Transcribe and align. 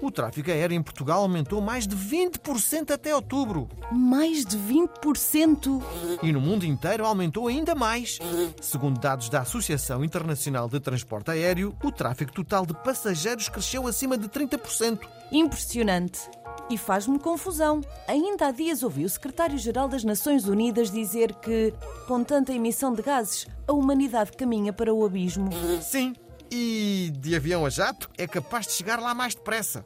O 0.00 0.10
tráfego 0.12 0.50
aéreo 0.50 0.76
em 0.76 0.82
Portugal 0.82 1.22
aumentou 1.22 1.60
mais 1.60 1.86
de 1.86 1.96
20% 1.96 2.92
até 2.92 3.14
outubro. 3.14 3.68
Mais 3.90 4.44
de 4.44 4.56
20%? 4.56 5.82
E 6.22 6.32
no 6.32 6.40
mundo 6.40 6.64
inteiro 6.64 7.04
aumentou 7.04 7.48
ainda 7.48 7.74
mais. 7.74 8.18
Segundo 8.60 9.00
dados 9.00 9.28
da 9.28 9.40
Associação 9.40 10.04
Internacional 10.04 10.68
de 10.68 10.78
Transporte 10.78 11.32
Aéreo, 11.32 11.74
o 11.82 11.90
tráfego 11.90 12.32
total 12.32 12.64
de 12.64 12.74
passageiros 12.74 13.48
cresceu 13.48 13.86
acima 13.88 14.16
de 14.16 14.28
30%. 14.28 15.00
Impressionante. 15.32 16.30
E 16.70 16.76
faz-me 16.76 17.18
confusão. 17.18 17.80
Ainda 18.06 18.48
há 18.48 18.50
dias 18.50 18.82
ouvi 18.82 19.04
o 19.04 19.08
secretário-geral 19.08 19.88
das 19.88 20.04
Nações 20.04 20.46
Unidas 20.46 20.90
dizer 20.90 21.34
que, 21.36 21.72
com 22.06 22.22
tanta 22.22 22.52
emissão 22.52 22.92
de 22.92 23.02
gases, 23.02 23.46
a 23.66 23.72
humanidade 23.72 24.32
caminha 24.32 24.72
para 24.72 24.92
o 24.92 25.04
abismo. 25.04 25.48
Sim, 25.80 26.14
e 26.50 27.12
de 27.18 27.34
avião 27.34 27.64
a 27.66 27.70
jato 27.70 28.10
é 28.16 28.26
capaz 28.26 28.66
de 28.66 28.72
chegar 28.72 29.00
lá 29.00 29.14
mais 29.14 29.34
depressa. 29.34 29.84